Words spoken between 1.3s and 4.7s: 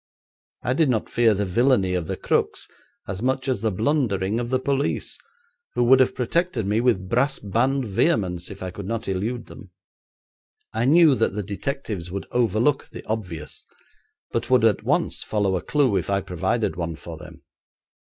the villainy of the crooks as much as the blundering of the